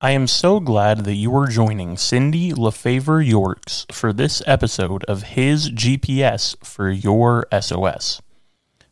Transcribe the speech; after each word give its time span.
I 0.00 0.12
am 0.12 0.28
so 0.28 0.60
glad 0.60 1.06
that 1.06 1.16
you 1.16 1.36
are 1.36 1.48
joining 1.48 1.96
Cindy 1.96 2.52
LaFavre 2.52 3.26
Yorks 3.26 3.84
for 3.90 4.12
this 4.12 4.40
episode 4.46 5.02
of 5.06 5.34
His 5.34 5.72
GPS 5.72 6.54
for 6.64 6.88
Your 6.88 7.48
SOS. 7.50 8.22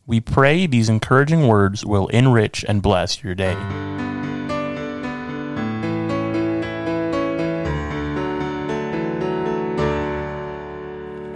We 0.05 0.19
pray 0.19 0.67
these 0.67 0.89
encouraging 0.89 1.47
words 1.47 1.85
will 1.85 2.07
enrich 2.07 2.65
and 2.67 2.81
bless 2.81 3.23
your 3.23 3.35
day. 3.35 3.53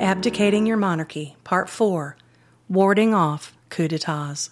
Abdicating 0.01 0.65
Your 0.65 0.75
Monarchy, 0.75 1.37
Part 1.45 1.69
4 1.69 2.17
Warding 2.67 3.13
Off 3.13 3.55
Coup 3.69 3.87
d'etats. 3.87 4.49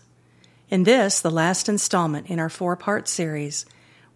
In 0.69 0.83
this, 0.83 1.19
the 1.19 1.29
last 1.29 1.67
installment 1.67 2.27
in 2.27 2.39
our 2.39 2.47
four 2.47 2.77
part 2.77 3.09
series, 3.09 3.65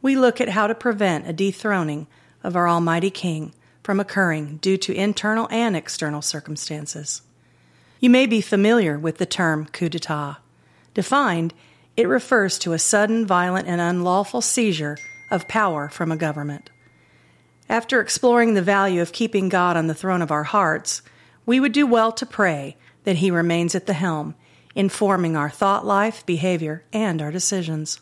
we 0.03 0.17
look 0.17 0.39
at 0.41 0.49
how 0.49 0.67
to 0.67 0.75
prevent 0.75 1.27
a 1.27 1.33
dethroning 1.33 2.05
of 2.43 2.55
our 2.55 2.67
Almighty 2.67 3.09
King 3.09 3.53
from 3.81 3.99
occurring 3.99 4.57
due 4.57 4.77
to 4.77 4.93
internal 4.93 5.47
and 5.49 5.75
external 5.75 6.21
circumstances. 6.21 7.21
You 7.99 8.09
may 8.09 8.27
be 8.27 8.41
familiar 8.41 8.99
with 8.99 9.17
the 9.17 9.25
term 9.25 9.65
coup 9.65 9.87
d'etat. 9.87 10.35
Defined, 10.93 11.53
it 11.95 12.07
refers 12.07 12.59
to 12.59 12.73
a 12.73 12.79
sudden, 12.79 13.25
violent, 13.25 13.67
and 13.67 13.79
unlawful 13.79 14.41
seizure 14.41 14.97
of 15.31 15.47
power 15.47 15.87
from 15.87 16.11
a 16.11 16.17
government. 16.17 16.69
After 17.69 18.01
exploring 18.01 18.53
the 18.53 18.61
value 18.61 19.01
of 19.01 19.13
keeping 19.13 19.47
God 19.47 19.77
on 19.77 19.87
the 19.87 19.93
throne 19.93 20.21
of 20.21 20.31
our 20.31 20.43
hearts, 20.43 21.01
we 21.45 21.61
would 21.61 21.71
do 21.71 21.87
well 21.87 22.11
to 22.11 22.25
pray 22.25 22.75
that 23.05 23.17
He 23.17 23.31
remains 23.31 23.73
at 23.73 23.85
the 23.85 23.93
helm, 23.93 24.35
informing 24.75 25.37
our 25.37 25.49
thought 25.49 25.85
life, 25.85 26.25
behavior, 26.25 26.83
and 26.91 27.21
our 27.21 27.31
decisions. 27.31 28.01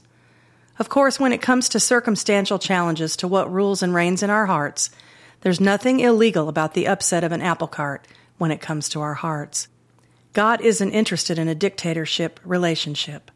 Of 0.81 0.89
course, 0.89 1.19
when 1.19 1.31
it 1.31 1.43
comes 1.43 1.69
to 1.69 1.79
circumstantial 1.79 2.57
challenges 2.57 3.15
to 3.17 3.27
what 3.27 3.53
rules 3.53 3.83
and 3.83 3.93
reigns 3.93 4.23
in 4.23 4.31
our 4.31 4.47
hearts, 4.47 4.89
there's 5.41 5.61
nothing 5.61 5.99
illegal 5.99 6.49
about 6.49 6.73
the 6.73 6.87
upset 6.87 7.23
of 7.23 7.31
an 7.31 7.39
apple 7.39 7.67
cart 7.67 8.07
when 8.39 8.49
it 8.49 8.61
comes 8.61 8.89
to 8.89 8.99
our 8.99 9.13
hearts. 9.13 9.67
God 10.33 10.59
isn't 10.59 10.89
interested 10.89 11.37
in 11.37 11.47
a 11.47 11.53
dictatorship 11.53 12.39
relationship. 12.43 13.29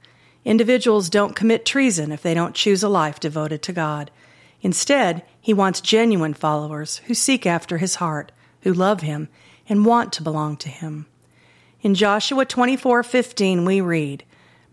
Individuals 0.44 1.08
don't 1.08 1.36
commit 1.36 1.67
treason 1.67 2.11
if 2.11 2.23
they 2.23 2.33
don't 2.33 2.55
choose 2.55 2.81
a 2.81 2.89
life 2.89 3.20
devoted 3.20 3.61
to 3.61 3.73
God. 3.73 4.09
Instead, 4.64 5.22
He 5.39 5.53
wants 5.53 5.81
genuine 5.81 6.33
followers 6.33 6.98
who 7.05 7.14
seek 7.14 7.45
after 7.45 7.77
His 7.77 7.94
heart, 7.94 8.31
who 8.61 8.73
love 8.73 9.02
Him, 9.02 9.30
and 9.70 9.86
want 9.86 10.11
to 10.14 10.23
belong 10.23 10.58
to 10.58 10.70
Him. 10.70 11.05
In 11.83 11.94
Joshua 11.94 12.44
24:15 12.44 13.67
we 13.67 13.81
read, 13.81 14.23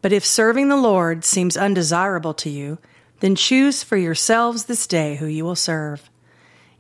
but 0.03 0.13
if 0.13 0.27
serving 0.27 0.69
the 0.69 0.77
Lord 0.77 1.25
seems 1.25 1.57
undesirable 1.57 2.35
to 2.35 2.51
you, 2.51 2.79
then 3.21 3.37
choose 3.37 3.83
for 3.83 3.97
yourselves 3.97 4.65
this 4.65 4.87
day 4.87 5.15
who 5.17 5.27
you 5.27 5.45
will 5.45 5.57
serve. 5.57 6.11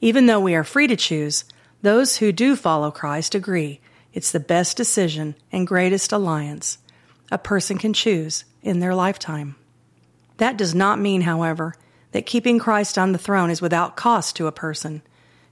Even 0.01 0.27
though 0.27 0.41
we 0.41 0.56
are 0.56 0.64
free 0.64 0.89
to 0.89 0.97
choose, 0.97 1.45
those 1.81 2.17
who 2.17 2.33
do 2.33 2.56
follow 2.56 2.91
Christ 2.91 3.34
agree 3.34 3.81
it's 4.12 4.33
the 4.33 4.41
best 4.41 4.77
decision 4.77 5.37
and 5.51 5.67
greatest 5.67 6.12
alliance 6.12 6.79
a 7.31 7.39
person 7.39 7.79
can 7.79 7.95
choose 7.95 8.45
in 8.62 8.81
their 8.81 8.95
lifetime. 8.95 9.57
That 10.36 10.59
does 10.59 10.75
not 10.75 10.98
mean, 10.98 11.23
however, 11.23 11.75
that 12.11 12.27
keeping 12.27 12.59
Christ 12.59 12.98
on 12.98 13.12
the 13.12 13.19
throne 13.19 13.51
is 13.51 13.62
without 13.62 13.97
cost 13.97 14.36
to 14.36 14.47
a 14.47 14.53
person. 14.53 15.01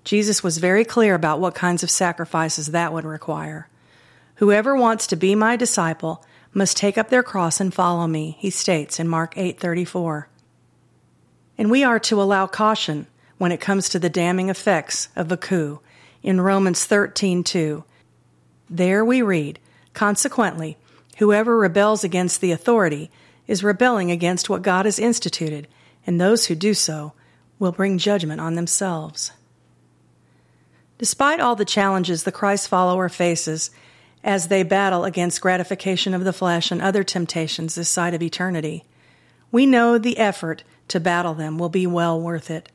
Jesus 0.05 0.43
was 0.43 0.59
very 0.59 0.85
clear 0.85 1.15
about 1.15 1.41
what 1.41 1.55
kinds 1.55 1.83
of 1.83 1.91
sacrifices 1.91 2.69
that 2.69 2.93
would 2.93 3.05
require. 3.05 3.69
Whoever 4.37 4.77
wants 4.77 5.07
to 5.07 5.17
be 5.17 5.35
my 5.35 5.57
disciple 5.57 6.25
must 6.53 6.77
take 6.77 6.99
up 6.99 7.09
their 7.09 7.23
cross 7.23 7.61
and 7.61 7.73
follow 7.73 8.07
me, 8.07 8.37
he 8.39 8.51
states 8.51 8.99
in 8.99 9.09
Mark 9.09 9.35
8:34. 9.37 10.29
And 11.57 11.71
we 11.71 11.85
are 11.85 11.99
to 12.01 12.21
allow 12.21 12.47
caution 12.47 13.07
when 13.39 13.53
it 13.53 13.61
comes 13.61 13.89
to 13.89 13.99
the 13.99 14.11
damning 14.11 14.49
effects 14.49 15.09
of 15.15 15.31
a 15.31 15.37
coup 15.37 15.81
in 16.23 16.41
Romans 16.41 16.85
13:2. 16.87 17.85
There 18.69 19.05
we 19.05 19.23
read, 19.23 19.59
consequently, 19.95 20.77
whoever 21.19 21.59
rebels 21.59 22.05
against 22.05 22.41
the 22.41 22.53
authority 22.53 23.11
is 23.47 23.65
rebelling 23.65 24.11
against 24.11 24.49
what 24.49 24.63
God 24.63 24.85
has 24.85 24.99
instituted, 24.99 25.69
and 26.07 26.21
those 26.21 26.47
who 26.47 26.55
do 26.55 26.73
so 26.73 27.13
will 27.59 27.73
bring 27.73 27.99
judgment 27.99 28.41
on 28.41 28.55
themselves. 28.55 29.33
Despite 30.99 31.41
all 31.41 31.57
the 31.57 31.65
challenges 31.65 32.25
the 32.25 32.33
Christ 32.33 32.69
follower 32.69 33.09
faces, 33.09 33.71
as 34.23 34.49
they 34.49 34.63
battle 34.63 35.05
against 35.05 35.41
gratification 35.41 36.15
of 36.15 36.25
the 36.25 36.33
flesh 36.33 36.71
and 36.71 36.83
other 36.83 37.03
temptations 37.03 37.75
this 37.75 37.89
side 37.89 38.15
of 38.15 38.23
eternity. 38.23 38.85
We 39.51 39.67
know 39.67 39.99
the 39.99 40.19
effort 40.19 40.63
to 40.89 41.01
battle 41.01 41.35
them 41.35 41.59
will 41.59 41.69
be 41.69 41.87
well 41.87 42.21
worth 42.21 42.51
it. 42.51 42.69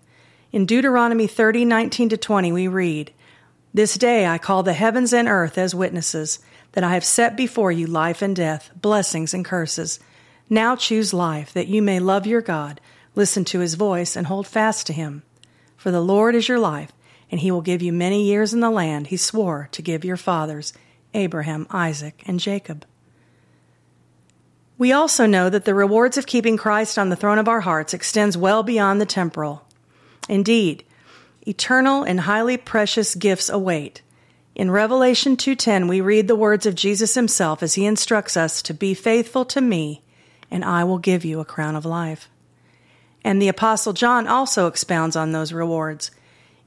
In 0.51 0.66
Deuteronomy 0.66 1.28
30, 1.28 1.66
19 1.66 2.09
to 2.09 2.17
20, 2.17 2.51
we 2.51 2.67
read, 2.67 3.11
This 3.73 3.95
day 3.95 4.25
I 4.25 4.38
call 4.38 4.63
the 4.63 4.73
heavens 4.73 5.13
and 5.13 5.28
earth 5.28 5.57
as 5.57 5.75
witnesses 5.75 6.39
that 6.72 6.83
I 6.83 6.94
have 6.94 7.06
set 7.06 7.35
before 7.35 7.72
you 7.72 7.88
life 7.88 8.22
and 8.22 8.35
death, 8.35 8.72
blessings 8.75 9.33
and 9.33 9.45
curses. 9.45 10.00
Now 10.50 10.75
choose 10.75 11.13
life, 11.13 11.53
that 11.53 11.67
you 11.67 11.81
may 11.81 12.00
love 12.00 12.27
your 12.27 12.41
God, 12.41 12.79
listen 13.16 13.45
to 13.45 13.59
his 13.59 13.75
voice, 13.75 14.16
and 14.16 14.27
hold 14.27 14.47
fast 14.47 14.88
to 14.88 14.94
him. 14.94 15.23
For 15.77 15.91
the 15.91 16.01
Lord 16.01 16.35
is 16.35 16.47
your 16.47 16.59
life, 16.59 16.91
and 17.31 17.39
he 17.39 17.51
will 17.51 17.62
give 17.62 17.81
you 17.81 17.91
many 17.91 18.23
years 18.23 18.53
in 18.53 18.59
the 18.59 18.69
land 18.69 19.07
he 19.07 19.17
swore 19.17 19.69
to 19.72 19.81
give 19.81 20.06
your 20.06 20.17
fathers 20.17 20.73
Abraham, 21.16 21.66
Isaac, 21.72 22.24
and 22.28 22.40
Jacob. 22.40 22.86
We 24.78 24.92
also 24.92 25.26
know 25.26 25.50
that 25.50 25.66
the 25.66 25.74
rewards 25.74 26.18
of 26.18 26.26
keeping 26.26 26.58
Christ 26.58 27.00
on 27.00 27.09
the 27.09 27.16
throne 27.16 27.40
of 27.40 27.48
our 27.48 27.62
hearts 27.62 27.94
extends 27.94 28.38
well 28.38 28.62
beyond 28.62 29.00
the 29.00 29.06
temporal. 29.06 29.66
Indeed, 30.28 30.84
eternal 31.48 32.04
and 32.04 32.22
highly 32.22 32.58
precious 32.58 33.16
gifts 33.16 33.50
await. 33.50 34.02
In 34.56 34.72
Revelation 34.72 35.38
2:10 35.38 35.88
we 35.88 36.02
read 36.02 36.28
the 36.28 36.36
words 36.36 36.66
of 36.66 36.75
Jesus 36.75 37.16
himself 37.16 37.64
as 37.64 37.75
he 37.75 37.86
instructs 37.86 38.36
us 38.36 38.62
to 38.62 38.74
be 38.74 38.94
faithful 38.94 39.46
to 39.46 39.62
me 39.62 40.02
and 40.52 40.64
I 40.64 40.84
will 40.84 40.98
give 40.98 41.25
you 41.25 41.40
a 41.40 41.46
crown 41.46 41.75
of 41.75 41.86
life. 41.86 42.30
And 43.24 43.42
the 43.42 43.48
apostle 43.48 43.94
John 43.94 44.28
also 44.28 44.68
expounds 44.68 45.16
on 45.16 45.31
those 45.31 45.52
rewards. 45.52 46.12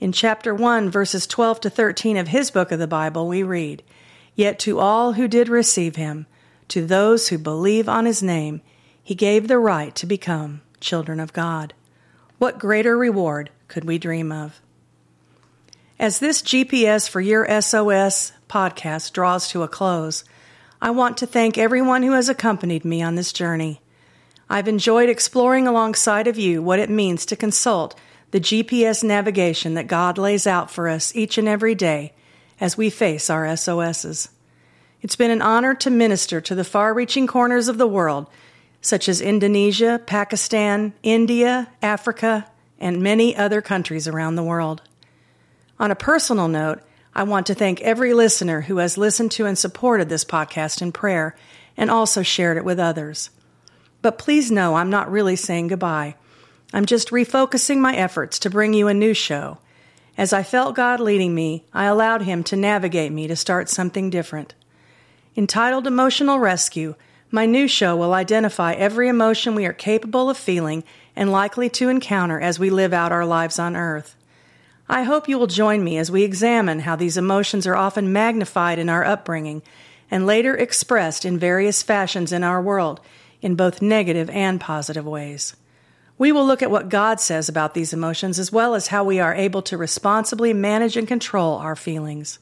In 0.01 0.13
chapter 0.13 0.55
1 0.55 0.91
verses 0.91 1.27
12 1.27 1.61
to 1.61 1.71
13 1.71 2.17
of 2.17 2.29
his 2.29 2.51
book 2.51 2.73
of 2.73 2.79
the 2.79 2.87
Bible 2.87 3.27
we 3.27 3.43
read, 3.43 3.83
Yet 4.39 4.61
to 4.61 4.79
all 4.79 5.15
who 5.15 5.27
did 5.27 5.49
receive 5.49 5.97
him, 5.97 6.27
to 6.69 6.87
those 6.87 7.27
who 7.27 7.39
believe 7.39 7.89
on 7.89 8.07
his 8.07 8.23
name, 8.23 8.61
he 9.03 9.17
gave 9.17 9.49
the 9.49 9.59
right 9.59 9.93
to 9.97 10.07
become 10.07 10.61
children 10.79 11.19
of 11.19 11.33
God. 11.33 11.75
What 12.39 12.61
greater 12.61 12.97
reward 12.97 13.51
could 13.67 13.85
we 13.85 13.99
dream 13.99 14.31
of? 14.31 14.61
As 15.99 16.21
this 16.21 16.41
GPS 16.41 17.09
for 17.09 17.21
Your 17.21 17.49
SOS 17.61 18.31
podcast 18.49 19.13
draws 19.13 19.49
to 19.49 19.65
a 19.65 19.69
close, 19.69 20.23
I 20.81 20.91
want 20.91 21.17
to 21.17 21.27
thank 21.27 21.59
everyone 21.59 22.05
who 22.05 22.13
has 22.13 22.29
accompanied 22.29 22.85
me 22.85 23.03
on 23.03 23.17
this 23.17 23.33
journey. 23.33 23.81
I've 24.49 24.69
enjoyed 24.69 25.09
exploring 25.09 25.67
alongside 25.67 26.29
of 26.29 26.39
you 26.39 26.63
what 26.63 26.79
it 26.79 26.91
means 26.91 27.27
to 27.27 27.35
consult 27.35 27.99
the 28.31 28.41
GPS 28.41 29.03
navigation 29.03 29.75
that 29.75 29.89
God 29.89 30.17
lays 30.17 30.47
out 30.47 30.71
for 30.71 30.87
us 30.87 31.17
each 31.17 31.39
and 31.39 31.49
every 31.49 31.75
day 31.75 32.13
as 32.61 32.77
we 32.77 32.91
face 32.91 33.31
our 33.31 33.57
SOSs. 33.57 34.29
It's 35.01 35.17
been 35.17 35.31
an 35.31 35.43
honor 35.43 35.75
to 35.77 35.91
minister 35.91 36.41
to 36.41 36.55
the 36.55 36.65
far 36.65 36.93
reaching 36.93 37.27
corners 37.27 37.69
of 37.69 37.79
the 37.79 37.87
world, 37.87 38.27
such 38.81 39.09
as 39.09 39.21
Indonesia, 39.21 40.01
Pakistan, 40.05 40.93
India, 41.03 41.69
Africa, 41.83 42.51
and 42.81 43.03
many 43.03 43.37
other 43.37 43.61
countries 43.61 44.09
around 44.09 44.35
the 44.35 44.43
world. 44.43 44.83
On 45.79 45.91
a 45.91 45.97
personal 45.97 46.49
note, 46.49 46.81
I 47.15 47.23
want 47.23 47.47
to 47.47 47.55
thank 47.55 47.81
every 47.81 48.15
listener 48.15 48.63
who 48.63 48.79
has 48.79 48.99
listened 48.99 49.31
to 49.33 49.47
and 49.47 49.57
supported 49.57 50.09
this 50.09 50.25
podcast 50.25 50.83
in 50.83 50.93
prayer 50.93 51.37
and 51.77 51.91
also 51.91 52.23
shared 52.23 52.57
it 52.57 52.65
with 52.65 52.79
others. 52.79 53.31
But 54.03 54.19
please 54.19 54.51
know 54.51 54.75
I'm 54.75 54.91
not 54.91 55.11
really 55.11 55.37
saying 55.37 55.69
goodbye. 55.69 56.17
I'm 56.73 56.87
just 56.87 57.11
refocusing 57.11 57.79
my 57.79 57.97
efforts 57.97 58.39
to 58.41 58.51
bring 58.51 58.75
you 58.75 58.89
a 58.89 58.95
new 58.95 59.15
show 59.15 59.59
as 60.19 60.33
I 60.33 60.43
felt 60.43 60.75
God 60.75 60.99
leading 60.99 61.33
me, 61.33 61.65
I 61.73 61.85
allowed 61.85 62.23
Him 62.23 62.43
to 62.45 62.57
navigate 62.57 63.13
me 63.13 63.29
to 63.29 63.37
start 63.37 63.69
something 63.69 64.11
different. 64.11 64.55
Entitled 65.37 65.87
Emotional 65.87 66.41
Rescue, 66.41 66.97
my 67.31 67.47
new 67.47 67.69
show 67.69 67.95
will 67.95 68.13
identify 68.13 68.73
every 68.73 69.09
emotion 69.09 69.55
we 69.55 69.65
are 69.65 69.73
capable 69.73 70.29
of 70.29 70.37
feeling 70.37 70.83
and 71.15 71.31
likely 71.31 71.69
to 71.71 71.89
encounter 71.89 72.41
as 72.41 72.59
we 72.59 72.69
live 72.69 72.93
out 72.93 73.13
our 73.13 73.25
lives 73.25 73.61
on 73.61 73.77
earth. 73.77 74.17
I 74.89 75.05
hope 75.05 75.29
you 75.29 75.39
will 75.39 75.47
join 75.47 75.85
me 75.85 75.99
as 75.99 76.11
we 76.11 76.25
examine 76.25 76.81
how 76.81 76.97
these 76.97 77.17
emotions 77.17 77.65
are 77.67 77.77
often 77.77 78.13
magnified 78.13 78.81
in 78.81 78.89
our 78.89 79.05
upbringing 79.05 79.63
and 80.11 80.27
later 80.27 80.57
expressed 80.57 81.25
in 81.25 81.39
various 81.39 81.85
fashions 81.85 82.33
in 82.33 82.43
our 82.43 82.61
world 82.61 83.01
in 83.41 83.55
both 83.55 83.81
negative 83.81 84.29
and 84.31 84.61
positive 84.61 85.07
ways. 85.07 85.55
We 86.19 86.33
will 86.33 86.45
look 86.45 86.63
at 86.63 86.71
what 86.71 86.89
God 86.89 87.21
says 87.21 87.49
about 87.49 87.75
these 87.75 87.93
emotions 87.93 88.41
as 88.41 88.51
well 88.51 88.75
as 88.75 88.89
how 88.89 89.05
we 89.05 89.21
are 89.21 89.35
able 89.35 89.63
to 89.63 89.79
responsibly 89.79 90.53
manage 90.53 90.97
and 90.97 91.07
control 91.07 91.59
our 91.59 91.77
feelings. 91.77 92.41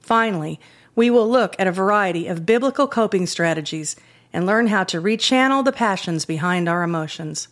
Finally, 0.00 0.60
we 0.94 1.10
will 1.10 1.28
look 1.28 1.56
at 1.58 1.66
a 1.66 1.72
variety 1.72 2.28
of 2.28 2.46
biblical 2.46 2.86
coping 2.86 3.26
strategies 3.26 3.96
and 4.32 4.46
learn 4.46 4.68
how 4.68 4.84
to 4.84 5.00
rechannel 5.00 5.64
the 5.64 5.72
passions 5.72 6.24
behind 6.24 6.68
our 6.68 6.84
emotions. 6.84 7.48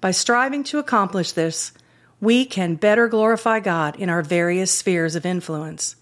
By 0.00 0.12
striving 0.12 0.62
to 0.64 0.78
accomplish 0.78 1.32
this, 1.32 1.72
we 2.20 2.44
can 2.44 2.76
better 2.76 3.08
glorify 3.08 3.60
God 3.60 3.96
in 3.96 4.08
our 4.08 4.22
various 4.22 4.70
spheres 4.70 5.16
of 5.16 5.26
influence. 5.26 5.96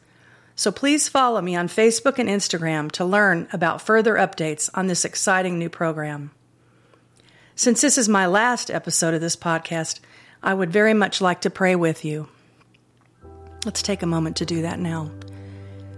So 0.55 0.71
please 0.71 1.09
follow 1.09 1.41
me 1.41 1.57
on 1.57 1.69
Facebook 1.69 2.19
and 2.19 2.29
Instagram 2.29 2.91
to 2.93 3.05
learn 3.05 3.49
about 3.53 3.83
further 3.83 4.15
updates 4.15 4.71
on 4.75 4.87
this 4.87 5.05
exciting 5.05 5.59
new 5.59 5.69
program. 5.69 6.31
Since 7.59 7.81
this 7.81 7.97
is 7.97 8.07
my 8.07 8.27
last 8.27 8.71
episode 8.71 9.15
of 9.15 9.23
this 9.23 9.35
podcast, 9.35 10.01
I 10.43 10.53
would 10.53 10.71
very 10.71 10.93
much 10.93 11.23
like 11.23 11.41
to 11.41 11.51
pray 11.51 11.75
with 11.75 12.05
you. 12.05 12.29
Let's 13.65 13.81
take 13.81 14.03
a 14.03 14.07
moment 14.07 14.37
to 14.37 14.45
do 14.45 14.61
that 14.61 14.79
now. 14.79 15.11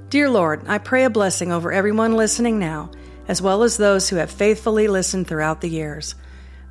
Dear 0.08 0.31
Lord, 0.31 0.69
I 0.69 0.78
pray 0.78 1.02
a 1.02 1.10
blessing 1.10 1.50
over 1.50 1.72
everyone 1.72 2.14
listening 2.14 2.60
now, 2.60 2.93
as 3.26 3.43
well 3.43 3.64
as 3.64 3.76
those 3.76 4.08
who 4.08 4.14
have 4.16 4.31
faithfully 4.31 4.87
listened 4.87 5.26
throughout 5.26 5.60
the 5.60 5.69
years. 5.69 6.14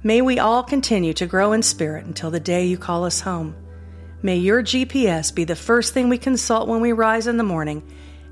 May 0.03 0.21
we 0.21 0.39
all 0.39 0.63
continue 0.63 1.13
to 1.15 1.27
grow 1.27 1.51
in 1.51 1.63
spirit 1.63 2.05
until 2.05 2.31
the 2.31 2.39
day 2.39 2.65
you 2.65 2.77
call 2.77 3.03
us 3.03 3.19
home. 3.19 3.57
May 4.21 4.37
your 4.37 4.63
GPS 4.63 5.35
be 5.35 5.43
the 5.43 5.57
first 5.57 5.93
thing 5.93 6.07
we 6.07 6.17
consult 6.17 6.69
when 6.69 6.79
we 6.79 6.93
rise 6.93 7.27
in 7.27 7.35
the 7.35 7.43
morning, 7.43 7.83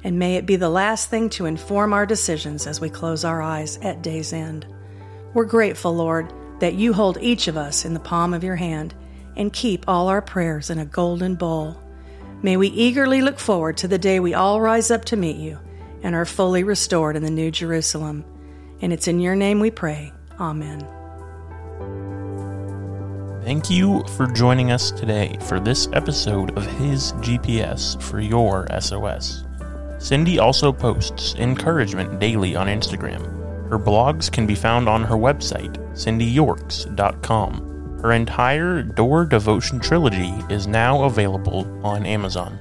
and 0.06 0.18
may 0.18 0.38
it 0.38 0.46
be 0.46 0.56
the 0.56 0.70
last 0.70 1.10
thing 1.10 1.30
to 1.32 1.48
inform 1.48 1.92
our 1.92 2.06
decisions 2.06 2.66
as 2.66 2.80
we 2.80 2.90
close 2.90 3.26
our 3.26 3.42
eyes 3.42 3.76
at 3.80 4.02
day's 4.02 4.32
end. 4.32 4.66
We're 5.34 5.44
grateful, 5.44 5.94
Lord, 5.94 6.32
that 6.60 6.76
you 6.76 6.94
hold 6.94 7.18
each 7.22 7.48
of 7.48 7.58
us 7.58 7.86
in 7.86 7.94
the 7.94 8.00
palm 8.00 8.34
of 8.34 8.44
your 8.44 8.56
hand 8.56 8.94
and 9.36 9.52
keep 9.52 9.86
all 9.88 10.08
our 10.08 10.22
prayers 10.22 10.70
in 10.70 10.80
a 10.80 10.86
golden 10.86 11.36
bowl. 11.36 11.82
May 12.42 12.58
we 12.58 12.68
eagerly 12.70 13.22
look 13.22 13.40
forward 13.40 13.78
to 13.78 13.88
the 13.88 13.98
day 13.98 14.20
we 14.20 14.34
all 14.34 14.62
rise 14.62 14.92
up 14.92 15.06
to 15.06 15.18
meet 15.18 15.38
you 15.38 15.60
and 16.04 16.16
are 16.16 16.26
fully 16.26 16.64
restored 16.64 17.16
in 17.16 17.24
the 17.24 17.32
New 17.32 17.52
Jerusalem. 17.52 18.24
And 18.82 18.94
it's 18.94 19.08
in 19.08 19.20
your 19.20 19.36
name 19.36 19.60
we 19.60 19.72
pray. 19.72 20.14
Amen. 20.40 20.88
Thank 23.44 23.70
you 23.70 24.04
for 24.16 24.28
joining 24.28 24.72
us 24.72 24.92
today 24.92 25.38
for 25.42 25.60
this 25.60 25.88
episode 25.94 26.58
of 26.58 26.66
His 26.66 27.14
GPS 27.14 28.02
for 28.02 28.20
Your 28.20 28.68
SOS. 28.80 29.44
Cindy 30.00 30.40
also 30.40 30.72
posts 30.72 31.36
encouragement 31.36 32.20
daily 32.20 32.56
on 32.56 32.68
Instagram. 32.68 33.45
Her 33.70 33.80
blogs 33.80 34.32
can 34.32 34.48
be 34.48 34.56
found 34.56 34.88
on 34.88 35.04
her 35.04 35.16
website, 35.16 35.76
cindyyorks.com. 35.94 38.00
Her 38.02 38.12
entire 38.12 38.84
Door 38.84 39.26
Devotion 39.26 39.80
trilogy 39.80 40.34
is 40.50 40.68
now 40.68 41.04
available 41.04 41.68
on 41.86 42.06
Amazon. 42.06 42.60